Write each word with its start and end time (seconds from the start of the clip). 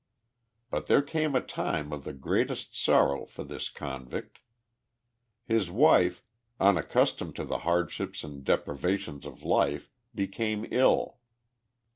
But 0.71 0.87
there 0.87 1.03
came 1.03 1.35
a 1.35 1.41
time 1.41 1.93
of 1.93 2.05
the 2.05 2.11
greatest 2.13 2.75
sorrow 2.75 3.23
for 3.23 3.43
this 3.43 3.69
convict. 3.69 4.39
His 5.45 5.69
wife, 5.69 6.23
unaccustomed 6.59 7.35
to 7.35 7.43
the 7.45 7.59
hardships 7.59 8.23
and 8.23 8.43
deprivations 8.43 9.27
of 9.27 9.43
life, 9.43 9.91
became 10.15 10.65
ill. 10.71 11.19